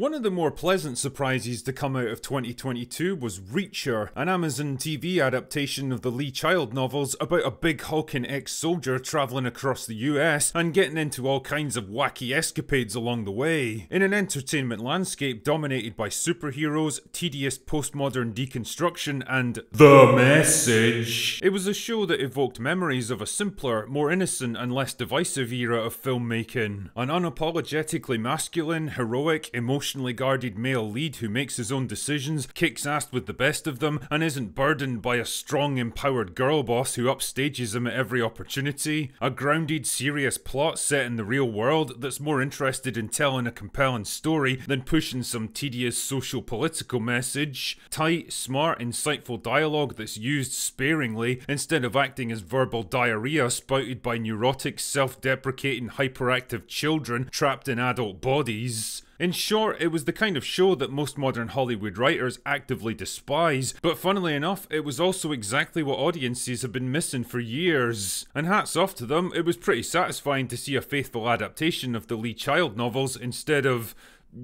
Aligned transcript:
One 0.00 0.14
of 0.14 0.22
the 0.22 0.30
more 0.30 0.50
pleasant 0.50 0.96
surprises 0.96 1.62
to 1.64 1.74
come 1.74 1.94
out 1.94 2.06
of 2.06 2.22
2022 2.22 3.16
was 3.16 3.38
Reacher, 3.38 4.08
an 4.16 4.30
Amazon 4.30 4.78
TV 4.78 5.22
adaptation 5.22 5.92
of 5.92 6.00
the 6.00 6.10
Lee 6.10 6.30
Child 6.30 6.72
novels 6.72 7.14
about 7.20 7.44
a 7.44 7.50
big 7.50 7.82
hulking 7.82 8.24
ex 8.24 8.52
soldier 8.52 8.98
travelling 8.98 9.44
across 9.44 9.84
the 9.84 9.94
US 9.96 10.52
and 10.54 10.72
getting 10.72 10.96
into 10.96 11.28
all 11.28 11.42
kinds 11.42 11.76
of 11.76 11.90
wacky 11.90 12.34
escapades 12.34 12.94
along 12.94 13.26
the 13.26 13.30
way. 13.30 13.88
In 13.90 14.00
an 14.00 14.14
entertainment 14.14 14.80
landscape 14.80 15.44
dominated 15.44 15.96
by 15.96 16.08
superheroes, 16.08 17.00
tedious 17.12 17.58
postmodern 17.58 18.32
deconstruction, 18.32 19.22
and 19.28 19.58
the 19.70 20.14
message, 20.16 21.40
it 21.42 21.50
was 21.50 21.66
a 21.66 21.74
show 21.74 22.06
that 22.06 22.22
evoked 22.22 22.58
memories 22.58 23.10
of 23.10 23.20
a 23.20 23.26
simpler, 23.26 23.86
more 23.86 24.10
innocent, 24.10 24.56
and 24.56 24.72
less 24.72 24.94
divisive 24.94 25.52
era 25.52 25.84
of 25.84 25.94
filmmaking. 25.94 26.88
An 26.96 27.08
unapologetically 27.08 28.18
masculine, 28.18 28.88
heroic, 28.88 29.50
emotional, 29.52 29.89
guarded 30.14 30.56
male 30.56 30.88
lead 30.88 31.16
who 31.16 31.28
makes 31.28 31.56
his 31.56 31.72
own 31.72 31.86
decisions, 31.86 32.46
kicks 32.54 32.86
ass 32.86 33.10
with 33.10 33.26
the 33.26 33.32
best 33.32 33.66
of 33.66 33.78
them, 33.80 34.00
and 34.10 34.22
isn't 34.22 34.54
burdened 34.54 35.02
by 35.02 35.16
a 35.16 35.24
strong, 35.24 35.78
empowered 35.78 36.34
girl 36.34 36.62
boss 36.62 36.94
who 36.94 37.06
upstages 37.06 37.74
him 37.74 37.86
at 37.86 37.94
every 37.94 38.22
opportunity. 38.22 39.10
A 39.20 39.30
grounded, 39.30 39.86
serious 39.86 40.38
plot 40.38 40.78
set 40.78 41.06
in 41.06 41.16
the 41.16 41.24
real 41.24 41.50
world 41.50 42.00
that's 42.00 42.20
more 42.20 42.40
interested 42.40 42.96
in 42.96 43.08
telling 43.08 43.46
a 43.46 43.52
compelling 43.52 44.04
story 44.04 44.56
than 44.66 44.82
pushing 44.82 45.22
some 45.22 45.48
tedious 45.48 45.98
social 45.98 46.42
political 46.42 47.00
message. 47.00 47.78
Tight, 47.90 48.32
smart, 48.32 48.78
insightful 48.78 49.42
dialogue 49.42 49.96
that's 49.96 50.16
used 50.16 50.52
sparingly 50.52 51.42
instead 51.48 51.84
of 51.84 51.96
acting 51.96 52.30
as 52.30 52.40
verbal 52.40 52.82
diarrhea 52.82 53.50
spouted 53.50 54.02
by 54.02 54.18
neurotic, 54.18 54.78
self 54.78 55.20
deprecating, 55.20 55.88
hyperactive 55.90 56.66
children 56.66 57.28
trapped 57.30 57.68
in 57.68 57.78
adult 57.78 58.20
bodies. 58.20 59.02
In 59.20 59.32
short, 59.32 59.76
it 59.82 59.88
was 59.88 60.06
the 60.06 60.14
kind 60.14 60.38
of 60.38 60.46
show 60.46 60.74
that 60.74 60.90
most 60.90 61.18
modern 61.18 61.48
Hollywood 61.48 61.98
writers 61.98 62.38
actively 62.46 62.94
despise, 62.94 63.74
but 63.82 63.98
funnily 63.98 64.34
enough, 64.34 64.66
it 64.70 64.82
was 64.82 64.98
also 64.98 65.30
exactly 65.30 65.82
what 65.82 65.98
audiences 65.98 66.62
have 66.62 66.72
been 66.72 66.90
missing 66.90 67.22
for 67.22 67.38
years. 67.38 68.24
And 68.34 68.46
hats 68.46 68.76
off 68.76 68.94
to 68.94 69.04
them, 69.04 69.30
it 69.34 69.44
was 69.44 69.58
pretty 69.58 69.82
satisfying 69.82 70.48
to 70.48 70.56
see 70.56 70.74
a 70.74 70.80
faithful 70.80 71.28
adaptation 71.28 71.94
of 71.94 72.06
the 72.06 72.16
Lee 72.16 72.32
Child 72.32 72.78
novels 72.78 73.14
instead 73.14 73.66
of, 73.66 73.94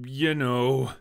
you 0.05 0.35
know. 0.35 0.91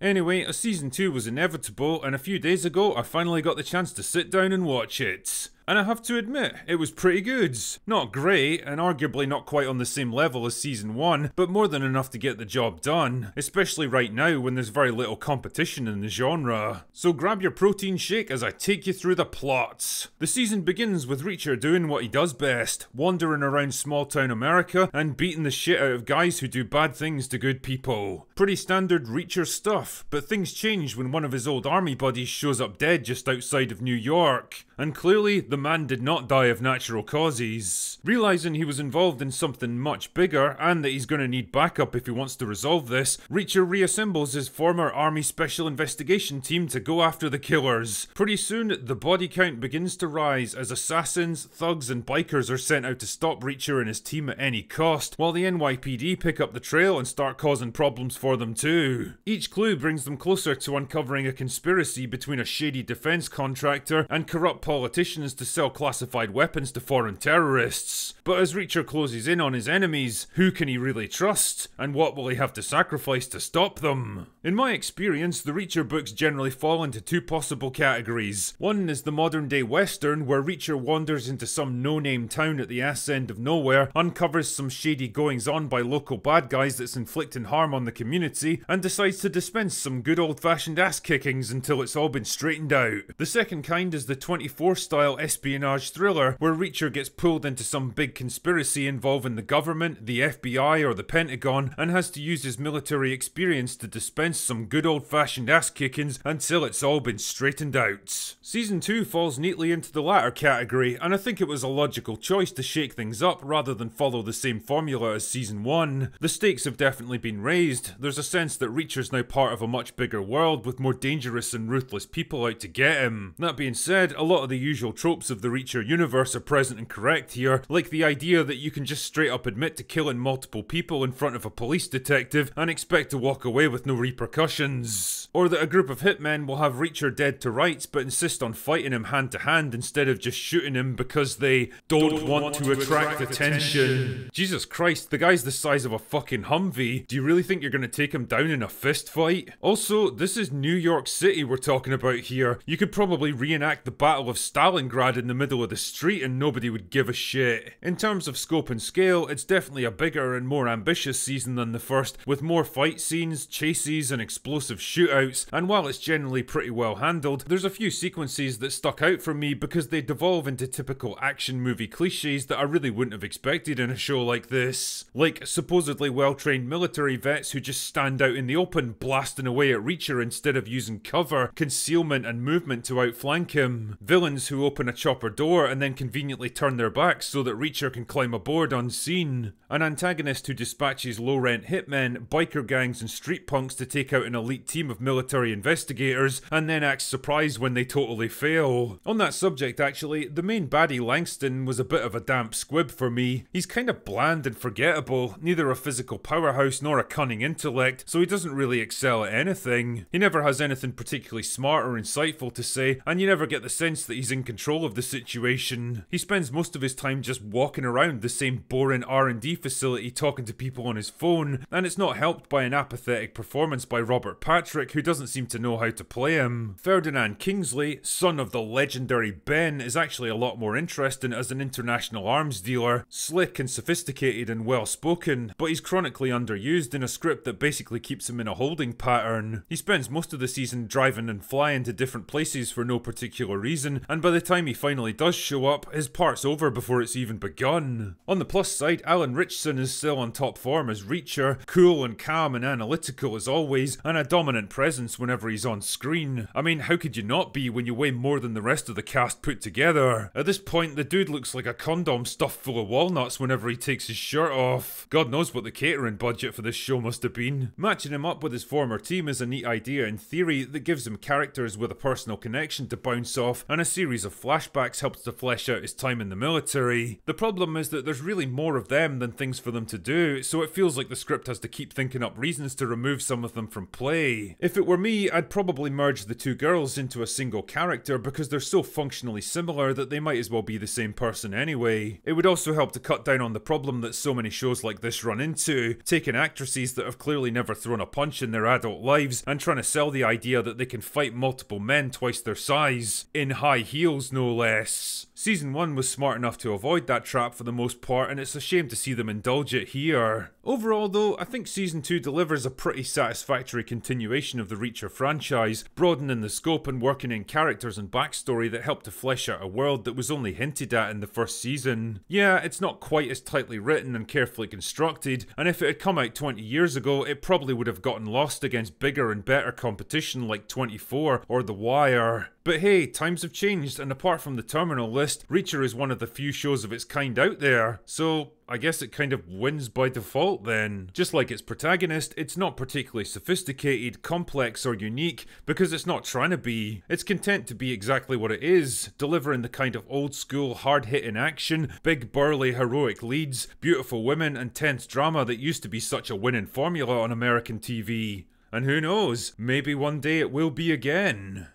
Anyway, 0.00 0.42
a 0.42 0.52
season 0.52 0.90
2 0.90 1.12
was 1.12 1.28
inevitable, 1.28 2.02
and 2.02 2.16
a 2.16 2.18
few 2.18 2.40
days 2.40 2.64
ago 2.64 2.96
I 2.96 3.02
finally 3.02 3.42
got 3.42 3.56
the 3.56 3.62
chance 3.62 3.92
to 3.92 4.02
sit 4.02 4.32
down 4.32 4.50
and 4.50 4.64
watch 4.64 5.00
it 5.00 5.50
and 5.70 5.78
I 5.78 5.84
have 5.84 6.02
to 6.02 6.18
admit, 6.18 6.56
it 6.66 6.80
was 6.80 6.90
pretty 6.90 7.20
good. 7.20 7.56
Not 7.86 8.12
great, 8.12 8.64
and 8.66 8.80
arguably 8.80 9.28
not 9.28 9.46
quite 9.46 9.68
on 9.68 9.78
the 9.78 9.86
same 9.86 10.12
level 10.12 10.44
as 10.44 10.60
season 10.60 10.96
1, 10.96 11.30
but 11.36 11.48
more 11.48 11.68
than 11.68 11.84
enough 11.84 12.10
to 12.10 12.18
get 12.18 12.38
the 12.38 12.44
job 12.44 12.80
done, 12.80 13.32
especially 13.36 13.86
right 13.86 14.12
now 14.12 14.40
when 14.40 14.56
there's 14.56 14.70
very 14.70 14.90
little 14.90 15.14
competition 15.14 15.86
in 15.86 16.00
the 16.00 16.08
genre. 16.08 16.86
So 16.92 17.12
grab 17.12 17.40
your 17.40 17.52
protein 17.52 17.98
shake 17.98 18.32
as 18.32 18.42
I 18.42 18.50
take 18.50 18.84
you 18.84 18.92
through 18.92 19.14
the 19.14 19.24
plots. 19.24 20.08
The 20.18 20.26
season 20.26 20.62
begins 20.62 21.06
with 21.06 21.22
Reacher 21.22 21.58
doing 21.58 21.86
what 21.86 22.02
he 22.02 22.08
does 22.08 22.32
best, 22.32 22.88
wandering 22.92 23.44
around 23.44 23.72
small 23.72 24.06
town 24.06 24.32
America 24.32 24.90
and 24.92 25.16
beating 25.16 25.44
the 25.44 25.52
shit 25.52 25.80
out 25.80 25.92
of 25.92 26.04
guys 26.04 26.40
who 26.40 26.48
do 26.48 26.64
bad 26.64 26.96
things 26.96 27.28
to 27.28 27.38
good 27.38 27.62
people. 27.62 28.26
Pretty 28.34 28.56
standard 28.56 29.06
Reacher 29.06 29.46
stuff, 29.46 30.04
but 30.10 30.28
things 30.28 30.52
change 30.52 30.96
when 30.96 31.12
one 31.12 31.24
of 31.24 31.30
his 31.30 31.46
old 31.46 31.64
army 31.64 31.94
buddies 31.94 32.28
shows 32.28 32.60
up 32.60 32.76
dead 32.76 33.04
just 33.04 33.28
outside 33.28 33.70
of 33.70 33.80
New 33.80 33.94
York. 33.94 34.64
And 34.76 34.94
clearly, 34.94 35.40
the 35.40 35.59
man 35.60 35.86
did 35.86 36.02
not 36.02 36.28
die 36.28 36.46
of 36.46 36.60
natural 36.60 37.02
causes. 37.02 37.98
Realizing 38.02 38.54
he 38.54 38.64
was 38.64 38.80
involved 38.80 39.20
in 39.20 39.30
something 39.30 39.78
much 39.78 40.14
bigger 40.14 40.56
and 40.58 40.84
that 40.84 40.90
he's 40.90 41.06
going 41.06 41.20
to 41.20 41.28
need 41.28 41.52
backup 41.52 41.94
if 41.94 42.06
he 42.06 42.12
wants 42.12 42.36
to 42.36 42.46
resolve 42.46 42.88
this, 42.88 43.18
Reacher 43.30 43.66
reassembles 43.66 44.34
his 44.34 44.48
former 44.48 44.90
Army 44.90 45.22
Special 45.22 45.66
Investigation 45.66 46.40
team 46.40 46.66
to 46.68 46.80
go 46.80 47.02
after 47.02 47.28
the 47.28 47.38
killers. 47.38 48.06
Pretty 48.14 48.36
soon, 48.36 48.76
the 48.82 48.96
body 48.96 49.28
count 49.28 49.60
begins 49.60 49.96
to 49.96 50.08
rise 50.08 50.54
as 50.54 50.70
assassins, 50.70 51.44
thugs, 51.44 51.90
and 51.90 52.06
bikers 52.06 52.50
are 52.50 52.58
sent 52.58 52.86
out 52.86 52.98
to 53.00 53.06
stop 53.06 53.42
Reacher 53.42 53.78
and 53.78 53.88
his 53.88 54.00
team 54.00 54.30
at 54.30 54.40
any 54.40 54.62
cost, 54.62 55.14
while 55.16 55.32
the 55.32 55.44
NYPD 55.44 56.18
pick 56.20 56.40
up 56.40 56.52
the 56.52 56.60
trail 56.60 56.98
and 56.98 57.06
start 57.06 57.38
causing 57.38 57.72
problems 57.72 58.16
for 58.16 58.36
them 58.36 58.54
too. 58.54 59.14
Each 59.26 59.50
clue 59.50 59.76
brings 59.76 60.04
them 60.04 60.16
closer 60.16 60.54
to 60.54 60.76
uncovering 60.76 61.26
a 61.26 61.32
conspiracy 61.32 62.06
between 62.06 62.40
a 62.40 62.44
shady 62.44 62.82
defense 62.82 63.28
contractor 63.28 64.06
and 64.08 64.26
corrupt 64.26 64.62
politicians 64.62 65.34
to 65.34 65.44
sell 65.50 65.70
classified 65.70 66.30
weapons 66.30 66.72
to 66.72 66.80
foreign 66.80 67.16
terrorists. 67.16 68.14
But 68.24 68.40
as 68.40 68.54
Reacher 68.54 68.86
closes 68.86 69.26
in 69.26 69.40
on 69.40 69.52
his 69.52 69.68
enemies, 69.68 70.26
who 70.34 70.50
can 70.50 70.68
he 70.68 70.78
really 70.78 71.08
trust? 71.08 71.68
And 71.78 71.94
what 71.94 72.16
will 72.16 72.28
he 72.28 72.36
have 72.36 72.52
to 72.54 72.62
sacrifice 72.62 73.26
to 73.28 73.40
stop 73.40 73.80
them? 73.80 74.26
In 74.44 74.54
my 74.54 74.72
experience, 74.72 75.42
the 75.42 75.52
Reacher 75.52 75.86
books 75.86 76.12
generally 76.12 76.50
fall 76.50 76.84
into 76.84 77.00
two 77.00 77.20
possible 77.20 77.70
categories. 77.70 78.54
One 78.58 78.88
is 78.88 79.02
the 79.02 79.12
modern 79.12 79.48
day 79.48 79.62
western, 79.62 80.26
where 80.26 80.42
Reacher 80.42 80.78
wanders 80.78 81.28
into 81.28 81.46
some 81.46 81.82
no 81.82 81.98
name 81.98 82.28
town 82.28 82.60
at 82.60 82.68
the 82.68 82.82
ass 82.82 83.08
end 83.08 83.30
of 83.30 83.38
nowhere, 83.38 83.90
uncovers 83.94 84.54
some 84.54 84.68
shady 84.68 85.08
goings 85.08 85.48
on 85.48 85.68
by 85.68 85.80
local 85.80 86.16
bad 86.16 86.48
guys 86.48 86.76
that's 86.76 86.96
inflicting 86.96 87.44
harm 87.44 87.74
on 87.74 87.84
the 87.84 87.92
community, 87.92 88.62
and 88.68 88.82
decides 88.82 89.18
to 89.18 89.28
dispense 89.28 89.76
some 89.76 90.02
good 90.02 90.18
old 90.18 90.40
fashioned 90.40 90.78
ass 90.78 91.00
kickings 91.00 91.50
until 91.50 91.82
it's 91.82 91.96
all 91.96 92.08
been 92.08 92.24
straightened 92.24 92.72
out. 92.72 93.02
The 93.18 93.26
second 93.26 93.62
kind 93.62 93.92
is 93.94 94.06
the 94.06 94.16
24 94.16 94.76
style 94.76 95.18
espionage 95.30 95.92
thriller 95.92 96.34
where 96.40 96.52
Reacher 96.52 96.92
gets 96.92 97.08
pulled 97.08 97.46
into 97.46 97.62
some 97.62 97.90
big 97.90 98.16
conspiracy 98.16 98.88
involving 98.88 99.36
the 99.36 99.42
government, 99.42 100.06
the 100.06 100.18
FBI, 100.18 100.84
or 100.84 100.92
the 100.92 101.04
Pentagon 101.04 101.72
and 101.78 101.88
has 101.92 102.10
to 102.10 102.20
use 102.20 102.42
his 102.42 102.58
military 102.58 103.12
experience 103.12 103.76
to 103.76 103.86
dispense 103.86 104.40
some 104.40 104.64
good 104.64 104.84
old 104.84 105.06
fashioned 105.06 105.48
ass 105.48 105.70
kickings 105.70 106.18
until 106.24 106.64
it's 106.64 106.82
all 106.82 106.98
been 106.98 107.18
straightened 107.18 107.76
out. 107.76 108.34
Season 108.42 108.80
2 108.80 109.04
falls 109.04 109.38
neatly 109.38 109.70
into 109.70 109.92
the 109.92 110.02
latter 110.02 110.32
category, 110.32 110.98
and 111.00 111.14
I 111.14 111.16
think 111.16 111.40
it 111.40 111.46
was 111.46 111.62
a 111.62 111.68
logical 111.68 112.16
choice 112.16 112.50
to 112.52 112.62
shake 112.64 112.94
things 112.94 113.22
up 113.22 113.38
rather 113.44 113.72
than 113.72 113.88
follow 113.88 114.22
the 114.22 114.32
same 114.32 114.58
formula 114.58 115.14
as 115.14 115.28
Season 115.28 115.62
1. 115.62 116.14
The 116.18 116.28
stakes 116.28 116.64
have 116.64 116.76
definitely 116.76 117.18
been 117.18 117.40
raised, 117.40 117.92
there's 118.00 118.18
a 118.18 118.24
sense 118.24 118.56
that 118.56 118.74
Reacher's 118.74 119.12
now 119.12 119.22
part 119.22 119.52
of 119.52 119.62
a 119.62 119.68
much 119.68 119.94
bigger 119.94 120.20
world 120.20 120.66
with 120.66 120.80
more 120.80 120.92
dangerous 120.92 121.54
and 121.54 121.70
ruthless 121.70 122.04
people 122.04 122.46
out 122.46 122.58
to 122.58 122.68
get 122.68 123.00
him. 123.00 123.36
That 123.38 123.56
being 123.56 123.74
said, 123.74 124.10
a 124.12 124.24
lot 124.24 124.42
of 124.42 124.48
the 124.48 124.58
usual 124.58 124.92
tropes 124.92 125.19
of 125.28 125.42
the 125.42 125.48
Reacher 125.48 125.86
universe 125.86 126.34
are 126.34 126.40
present 126.40 126.78
and 126.78 126.88
correct 126.88 127.32
here, 127.32 127.62
like 127.68 127.90
the 127.90 128.04
idea 128.04 128.44
that 128.44 128.56
you 128.56 128.70
can 128.70 128.86
just 128.86 129.04
straight 129.04 129.30
up 129.30 129.44
admit 129.44 129.76
to 129.76 129.82
killing 129.82 130.18
multiple 130.18 130.62
people 130.62 131.04
in 131.04 131.12
front 131.12 131.36
of 131.36 131.44
a 131.44 131.50
police 131.50 131.88
detective 131.88 132.52
and 132.56 132.70
expect 132.70 133.10
to 133.10 133.18
walk 133.18 133.44
away 133.44 133.66
with 133.66 133.84
no 133.84 133.94
repercussions. 133.94 135.28
Or 135.32 135.48
that 135.48 135.62
a 135.62 135.66
group 135.66 135.90
of 135.90 136.00
hitmen 136.00 136.46
will 136.46 136.56
have 136.56 136.74
Reacher 136.74 137.14
dead 137.14 137.40
to 137.42 137.50
rights 137.50 137.86
but 137.86 138.02
insist 138.02 138.42
on 138.42 138.52
fighting 138.52 138.92
him 138.92 139.04
hand 139.04 139.32
to 139.32 139.40
hand 139.40 139.74
instead 139.74 140.08
of 140.08 140.20
just 140.20 140.38
shooting 140.38 140.74
him 140.74 140.94
because 140.94 141.36
they 141.36 141.70
don't, 141.88 142.10
don't 142.10 142.28
want, 142.28 142.44
want, 142.44 142.54
to, 142.56 142.72
attract, 142.72 143.20
attract 143.20 143.20
attention. 143.20 143.80
attention. 143.80 144.30
Jesus 144.32 144.64
Christ, 144.64 145.10
the 145.10 145.18
guy's 145.18 145.44
the 145.44 145.50
size 145.50 145.84
of 145.84 145.92
a 145.92 145.98
fucking 145.98 146.44
Humvee. 146.44 147.06
Do 147.06 147.16
you 147.16 147.22
really 147.22 147.42
think 147.42 147.62
you're 147.62 147.70
gonna 147.70 147.88
take 147.88 148.14
him 148.14 148.24
down 148.24 148.50
in 148.50 148.62
a 148.62 148.68
fist 148.68 149.10
fight? 149.10 149.50
Also, 149.60 150.10
this 150.10 150.36
is 150.36 150.52
New 150.52 150.74
York 150.74 151.08
City 151.08 151.44
we're 151.44 151.56
talking 151.56 151.92
about 151.92 152.20
here. 152.20 152.58
You 152.66 152.76
could 152.76 152.92
probably 152.92 153.32
reenact 153.32 153.84
the 153.84 153.90
Battle 153.90 154.28
of 154.28 154.36
Stalingrad 154.36 155.09
in 155.16 155.26
the 155.26 155.34
middle 155.34 155.62
of 155.62 155.70
the 155.70 155.76
street 155.76 156.22
and 156.22 156.38
nobody 156.38 156.70
would 156.70 156.90
give 156.90 157.08
a 157.08 157.12
shit. 157.12 157.74
In 157.82 157.96
terms 157.96 158.26
of 158.26 158.38
scope 158.38 158.70
and 158.70 158.80
scale, 158.80 159.26
it's 159.26 159.44
definitely 159.44 159.84
a 159.84 159.90
bigger 159.90 160.34
and 160.34 160.48
more 160.48 160.68
ambitious 160.68 161.20
season 161.20 161.54
than 161.54 161.72
the 161.72 161.78
first, 161.78 162.18
with 162.26 162.42
more 162.42 162.64
fight 162.64 163.00
scenes, 163.00 163.46
chases, 163.46 164.10
and 164.10 164.20
explosive 164.22 164.78
shootouts, 164.78 165.46
and 165.52 165.68
while 165.68 165.86
it's 165.86 165.98
generally 165.98 166.42
pretty 166.42 166.70
well 166.70 166.96
handled, 166.96 167.44
there's 167.46 167.64
a 167.64 167.70
few 167.70 167.90
sequences 167.90 168.58
that 168.58 168.70
stuck 168.72 169.02
out 169.02 169.20
for 169.20 169.34
me 169.34 169.54
because 169.54 169.88
they 169.88 170.00
devolve 170.00 170.48
into 170.48 170.66
typical 170.66 171.18
action 171.20 171.60
movie 171.60 171.86
cliches 171.86 172.46
that 172.46 172.58
I 172.58 172.62
really 172.62 172.90
wouldn't 172.90 173.12
have 173.12 173.24
expected 173.24 173.78
in 173.78 173.90
a 173.90 173.96
show 173.96 174.22
like 174.24 174.48
this. 174.48 175.04
Like 175.14 175.46
supposedly 175.46 176.10
well 176.10 176.34
trained 176.34 176.68
military 176.68 177.16
vets 177.16 177.50
who 177.50 177.60
just 177.60 177.84
stand 177.84 178.22
out 178.22 178.36
in 178.36 178.46
the 178.46 178.56
open 178.56 178.92
blasting 178.92 179.46
away 179.46 179.72
at 179.72 179.80
Reacher 179.80 180.22
instead 180.22 180.56
of 180.56 180.66
using 180.66 181.00
cover, 181.00 181.52
concealment, 181.54 182.24
and 182.26 182.42
movement 182.42 182.84
to 182.86 183.00
outflank 183.00 183.52
him. 183.52 183.98
Villains 184.00 184.30
villains 184.30 184.48
who 184.48 184.64
open 184.64 184.88
a 184.88 184.92
chopper 185.00 185.30
door 185.30 185.64
and 185.66 185.80
then 185.80 185.94
conveniently 185.94 186.50
turn 186.50 186.76
their 186.76 186.90
backs 186.90 187.26
so 187.26 187.42
that 187.42 187.58
Reacher 187.58 187.92
can 187.92 188.04
climb 188.04 188.34
aboard 188.34 188.72
unseen. 188.72 189.54
An 189.70 189.82
antagonist 189.82 190.46
who 190.46 190.54
dispatches 190.54 191.18
low 191.18 191.36
rent 191.36 191.66
hitmen, 191.66 192.28
biker 192.28 192.66
gangs, 192.66 193.00
and 193.00 193.10
street 193.10 193.46
punks 193.46 193.74
to 193.76 193.86
take 193.86 194.12
out 194.12 194.26
an 194.26 194.34
elite 194.34 194.68
team 194.68 194.90
of 194.90 195.00
military 195.00 195.52
investigators 195.52 196.42
and 196.50 196.68
then 196.68 196.84
acts 196.84 197.04
surprised 197.04 197.58
when 197.58 197.74
they 197.74 197.84
totally 197.84 198.28
fail. 198.28 199.00
On 199.06 199.16
that 199.18 199.32
subject, 199.32 199.80
actually, 199.80 200.26
the 200.26 200.42
main 200.42 200.68
baddie 200.68 201.00
Langston 201.00 201.64
was 201.64 201.80
a 201.80 201.84
bit 201.84 202.04
of 202.04 202.14
a 202.14 202.20
damp 202.20 202.54
squib 202.54 202.90
for 202.90 203.08
me. 203.08 203.44
He's 203.52 203.66
kind 203.66 203.88
of 203.88 204.04
bland 204.04 204.46
and 204.46 204.56
forgettable, 204.56 205.36
neither 205.40 205.70
a 205.70 205.76
physical 205.76 206.18
powerhouse 206.18 206.82
nor 206.82 206.98
a 206.98 207.04
cunning 207.04 207.40
intellect, 207.40 208.04
so 208.06 208.20
he 208.20 208.26
doesn't 208.26 208.54
really 208.54 208.80
excel 208.80 209.24
at 209.24 209.32
anything. 209.32 210.04
He 210.12 210.18
never 210.18 210.42
has 210.42 210.60
anything 210.60 210.92
particularly 210.92 211.42
smart 211.42 211.86
or 211.86 211.92
insightful 211.92 212.52
to 212.52 212.62
say, 212.62 213.00
and 213.06 213.20
you 213.20 213.26
never 213.26 213.46
get 213.46 213.62
the 213.62 213.70
sense 213.70 214.04
that 214.04 214.14
he's 214.14 214.32
in 214.32 214.42
control 214.42 214.84
of 214.84 214.89
the 214.94 215.02
situation. 215.02 216.04
He 216.10 216.18
spends 216.18 216.52
most 216.52 216.76
of 216.76 216.82
his 216.82 216.94
time 216.94 217.22
just 217.22 217.42
walking 217.42 217.84
around 217.84 218.22
the 218.22 218.28
same 218.28 218.64
boring 218.68 219.04
R&D 219.04 219.56
facility 219.56 220.10
talking 220.10 220.44
to 220.44 220.54
people 220.54 220.86
on 220.86 220.96
his 220.96 221.10
phone, 221.10 221.66
and 221.70 221.86
it's 221.86 221.98
not 221.98 222.16
helped 222.16 222.48
by 222.48 222.64
an 222.64 222.74
apathetic 222.74 223.34
performance 223.34 223.84
by 223.84 224.00
Robert 224.00 224.40
Patrick 224.40 224.92
who 224.92 225.02
doesn't 225.02 225.28
seem 225.28 225.46
to 225.46 225.58
know 225.58 225.78
how 225.78 225.90
to 225.90 226.04
play 226.04 226.34
him. 226.34 226.76
Ferdinand 226.78 227.38
Kingsley, 227.38 228.00
son 228.02 228.40
of 228.40 228.52
the 228.52 228.62
legendary 228.62 229.30
Ben, 229.30 229.80
is 229.80 229.96
actually 229.96 230.28
a 230.28 230.36
lot 230.36 230.58
more 230.58 230.76
interesting 230.76 231.32
as 231.32 231.50
an 231.50 231.60
international 231.60 232.26
arms 232.26 232.60
dealer, 232.60 233.04
slick 233.08 233.58
and 233.58 233.70
sophisticated 233.70 234.50
and 234.50 234.64
well 234.64 234.86
spoken, 234.86 235.54
but 235.58 235.66
he's 235.66 235.80
chronically 235.80 236.30
underused 236.30 236.94
in 236.94 237.02
a 237.02 237.08
script 237.08 237.44
that 237.44 237.58
basically 237.58 238.00
keeps 238.00 238.28
him 238.28 238.40
in 238.40 238.48
a 238.48 238.54
holding 238.54 238.92
pattern. 238.92 239.64
He 239.68 239.76
spends 239.76 240.10
most 240.10 240.32
of 240.32 240.40
the 240.40 240.48
season 240.48 240.86
driving 240.86 241.28
and 241.28 241.44
flying 241.44 241.84
to 241.84 241.92
different 241.92 242.26
places 242.26 242.70
for 242.70 242.84
no 242.84 242.98
particular 242.98 243.58
reason, 243.58 244.04
and 244.08 244.22
by 244.22 244.30
the 244.30 244.40
time 244.40 244.66
he 244.66 244.74
finally 244.80 245.12
does 245.12 245.34
show 245.34 245.66
up, 245.66 245.92
his 245.92 246.08
part's 246.08 246.42
over 246.42 246.70
before 246.70 247.02
it's 247.02 247.14
even 247.14 247.36
begun. 247.36 248.16
On 248.26 248.38
the 248.38 248.46
plus 248.46 248.72
side, 248.72 249.02
Alan 249.04 249.34
Ritchson 249.34 249.78
is 249.78 249.92
still 249.92 250.18
on 250.18 250.32
top 250.32 250.56
form 250.56 250.88
as 250.88 251.02
Reacher, 251.02 251.58
cool 251.66 252.02
and 252.02 252.18
calm 252.18 252.54
and 252.54 252.64
analytical 252.64 253.36
as 253.36 253.46
always, 253.46 253.98
and 254.02 254.16
a 254.16 254.24
dominant 254.24 254.70
presence 254.70 255.18
whenever 255.18 255.50
he's 255.50 255.66
on 255.66 255.82
screen. 255.82 256.48
I 256.54 256.62
mean, 256.62 256.80
how 256.80 256.96
could 256.96 257.14
you 257.14 257.22
not 257.22 257.52
be 257.52 257.68
when 257.68 257.84
you 257.84 257.92
weigh 257.92 258.10
more 258.10 258.40
than 258.40 258.54
the 258.54 258.62
rest 258.62 258.88
of 258.88 258.94
the 258.94 259.02
cast 259.02 259.42
put 259.42 259.60
together? 259.60 260.30
At 260.34 260.46
this 260.46 260.58
point, 260.58 260.96
the 260.96 261.04
dude 261.04 261.28
looks 261.28 261.54
like 261.54 261.66
a 261.66 261.74
condom 261.74 262.24
stuffed 262.24 262.60
full 262.60 262.80
of 262.80 262.88
walnuts 262.88 263.38
whenever 263.38 263.68
he 263.68 263.76
takes 263.76 264.06
his 264.06 264.16
shirt 264.16 264.50
off. 264.50 265.06
God 265.10 265.30
knows 265.30 265.52
what 265.52 265.64
the 265.64 265.70
catering 265.70 266.16
budget 266.16 266.54
for 266.54 266.62
this 266.62 266.74
show 266.74 267.02
must 267.02 267.22
have 267.22 267.34
been. 267.34 267.72
Matching 267.76 268.12
him 268.12 268.24
up 268.24 268.42
with 268.42 268.52
his 268.52 268.64
former 268.64 268.98
team 268.98 269.28
is 269.28 269.42
a 269.42 269.46
neat 269.46 269.66
idea 269.66 270.06
in 270.06 270.16
theory 270.16 270.64
that 270.64 270.80
gives 270.80 271.06
him 271.06 271.18
characters 271.18 271.76
with 271.76 271.92
a 271.92 271.94
personal 271.94 272.38
connection 272.38 272.88
to 272.88 272.96
bounce 272.96 273.36
off, 273.36 273.66
and 273.68 273.78
a 273.78 273.84
series 273.84 274.24
of 274.24 274.34
flashbacks 274.34 274.69
helps 274.74 275.22
to 275.22 275.32
flesh 275.32 275.68
out 275.68 275.82
his 275.82 275.92
time 275.92 276.20
in 276.20 276.28
the 276.28 276.36
military. 276.36 277.20
The 277.26 277.34
problem 277.34 277.76
is 277.76 277.90
that 277.90 278.04
there's 278.04 278.20
really 278.20 278.46
more 278.46 278.76
of 278.76 278.88
them 278.88 279.18
than 279.18 279.32
things 279.32 279.58
for 279.58 279.70
them 279.70 279.86
to 279.86 279.98
do, 279.98 280.42
so 280.42 280.62
it 280.62 280.74
feels 280.74 280.96
like 280.96 281.08
the 281.08 281.16
script 281.16 281.46
has 281.46 281.58
to 281.60 281.68
keep 281.68 281.92
thinking 281.92 282.22
up 282.22 282.36
reasons 282.36 282.74
to 282.76 282.86
remove 282.86 283.22
some 283.22 283.44
of 283.44 283.54
them 283.54 283.66
from 283.66 283.86
play. 283.86 284.56
If 284.58 284.76
it 284.76 284.86
were 284.86 284.98
me, 284.98 285.30
I'd 285.30 285.50
probably 285.50 285.90
merge 285.90 286.24
the 286.24 286.34
two 286.34 286.54
girls 286.54 286.96
into 286.96 287.22
a 287.22 287.26
single 287.26 287.62
character 287.62 288.18
because 288.18 288.48
they're 288.48 288.60
so 288.60 288.82
functionally 288.82 289.40
similar 289.40 289.92
that 289.94 290.10
they 290.10 290.20
might 290.20 290.38
as 290.38 290.50
well 290.50 290.62
be 290.62 290.78
the 290.78 290.86
same 290.86 291.12
person 291.12 291.52
anyway. 291.54 292.20
It 292.24 292.32
would 292.32 292.46
also 292.46 292.74
help 292.74 292.92
to 292.92 293.00
cut 293.00 293.24
down 293.24 293.40
on 293.40 293.52
the 293.52 293.60
problem 293.60 294.00
that 294.00 294.14
so 294.14 294.34
many 294.34 294.50
shows 294.50 294.84
like 294.84 295.00
this 295.00 295.24
run 295.24 295.40
into, 295.40 295.94
taking 296.04 296.36
actresses 296.36 296.94
that 296.94 297.06
have 297.06 297.18
clearly 297.18 297.50
never 297.50 297.74
thrown 297.74 298.00
a 298.00 298.06
punch 298.06 298.42
in 298.42 298.50
their 298.50 298.66
adult 298.66 299.02
lives 299.02 299.42
and 299.46 299.60
trying 299.60 299.76
to 299.76 299.82
sell 299.82 300.10
the 300.10 300.24
idea 300.24 300.62
that 300.62 300.78
they 300.78 300.86
can 300.86 301.00
fight 301.00 301.34
multiple 301.34 301.80
men 301.80 302.10
twice 302.10 302.40
their 302.40 302.54
size, 302.54 303.26
in 303.34 303.50
high 303.50 303.78
heels 303.78 304.32
no 304.32 304.48
less. 304.60 305.26
Season 305.34 305.72
1 305.72 305.94
was 305.94 306.06
smart 306.06 306.36
enough 306.36 306.58
to 306.58 306.74
avoid 306.74 307.06
that 307.06 307.24
trap 307.24 307.54
for 307.54 307.64
the 307.64 307.72
most 307.72 308.02
part, 308.02 308.30
and 308.30 308.38
it's 308.38 308.54
a 308.54 308.60
shame 308.60 308.88
to 308.88 308.94
see 308.94 309.14
them 309.14 309.30
indulge 309.30 309.72
it 309.74 309.88
here. 309.88 310.50
Overall, 310.62 311.08
though, 311.08 311.34
I 311.38 311.44
think 311.44 311.66
Season 311.66 312.02
2 312.02 312.20
delivers 312.20 312.66
a 312.66 312.70
pretty 312.70 313.02
satisfactory 313.02 313.82
continuation 313.82 314.60
of 314.60 314.68
the 314.68 314.74
Reacher 314.74 315.10
franchise, 315.10 315.84
broadening 315.94 316.42
the 316.42 316.50
scope 316.50 316.86
and 316.86 317.00
working 317.00 317.32
in 317.32 317.44
characters 317.44 317.96
and 317.96 318.10
backstory 318.10 318.70
that 318.70 318.82
helped 318.82 319.06
to 319.06 319.10
flesh 319.10 319.48
out 319.48 319.62
a 319.62 319.66
world 319.66 320.04
that 320.04 320.14
was 320.14 320.30
only 320.30 320.52
hinted 320.52 320.92
at 320.92 321.10
in 321.10 321.20
the 321.20 321.26
first 321.26 321.62
season. 321.62 322.20
Yeah, 322.28 322.58
it's 322.58 322.82
not 322.82 323.00
quite 323.00 323.30
as 323.30 323.40
tightly 323.40 323.78
written 323.78 324.14
and 324.14 324.28
carefully 324.28 324.68
constructed, 324.68 325.46
and 325.56 325.68
if 325.68 325.80
it 325.80 325.86
had 325.86 325.98
come 325.98 326.18
out 326.18 326.34
20 326.34 326.60
years 326.60 326.96
ago, 326.96 327.24
it 327.24 327.40
probably 327.40 327.72
would 327.72 327.86
have 327.86 328.02
gotten 328.02 328.26
lost 328.26 328.62
against 328.62 328.98
bigger 328.98 329.32
and 329.32 329.42
better 329.42 329.72
competition 329.72 330.46
like 330.46 330.68
24 330.68 331.44
or 331.48 331.62
The 331.62 331.72
Wire. 331.72 332.50
But 332.62 332.80
hey, 332.80 333.06
times 333.06 333.40
have 333.40 333.54
changed, 333.54 333.98
and 333.98 334.12
apart 334.12 334.42
from 334.42 334.56
the 334.56 334.62
terminal 334.62 335.10
list, 335.10 335.48
Reacher 335.48 335.82
is 335.82 335.94
one 335.94 336.10
of 336.10 336.18
the 336.18 336.26
few 336.26 336.52
shows 336.52 336.84
of 336.84 336.92
its 336.92 337.04
kind 337.04 337.38
out 337.38 337.58
there, 337.58 338.02
so 338.04 338.52
I 338.68 338.76
guess 338.76 339.00
it 339.00 339.12
kind 339.12 339.32
of 339.32 339.48
wins 339.48 339.88
by 339.88 340.10
default 340.10 340.64
then. 340.64 341.08
Just 341.14 341.32
like 341.32 341.50
its 341.50 341.62
protagonist, 341.62 342.34
it's 342.36 342.58
not 342.58 342.76
particularly 342.76 343.24
sophisticated, 343.24 344.20
complex, 344.20 344.84
or 344.84 344.94
unique 344.94 345.46
because 345.64 345.94
it's 345.94 346.04
not 346.04 346.24
trying 346.24 346.50
to 346.50 346.58
be. 346.58 347.02
It's 347.08 347.22
content 347.22 347.66
to 347.68 347.74
be 347.74 347.92
exactly 347.92 348.36
what 348.36 348.52
it 348.52 348.62
is, 348.62 349.10
delivering 349.16 349.62
the 349.62 349.70
kind 349.70 349.96
of 349.96 350.04
old 350.06 350.34
school, 350.34 350.74
hard 350.74 351.06
hitting 351.06 351.38
action, 351.38 351.94
big 352.02 352.30
burly 352.30 352.74
heroic 352.74 353.22
leads, 353.22 353.68
beautiful 353.80 354.22
women, 354.22 354.58
and 354.58 354.74
tense 354.74 355.06
drama 355.06 355.46
that 355.46 355.58
used 355.58 355.82
to 355.84 355.88
be 355.88 355.98
such 355.98 356.28
a 356.28 356.36
winning 356.36 356.66
formula 356.66 357.22
on 357.22 357.32
American 357.32 357.78
TV. 357.78 358.44
And 358.70 358.84
who 358.84 359.00
knows, 359.00 359.54
maybe 359.56 359.94
one 359.94 360.20
day 360.20 360.40
it 360.40 360.52
will 360.52 360.70
be 360.70 360.92
again. 360.92 361.68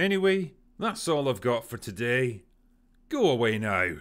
Anyway, 0.00 0.52
that's 0.78 1.06
all 1.08 1.28
I've 1.28 1.42
got 1.42 1.68
for 1.68 1.76
today. 1.76 2.44
Go 3.10 3.28
away 3.28 3.58
now. 3.58 3.96